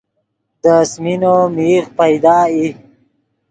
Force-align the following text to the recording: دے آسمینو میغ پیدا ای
دے 0.61 0.69
آسمینو 0.79 1.35
میغ 1.55 1.85
پیدا 1.97 2.37
ای 2.53 2.67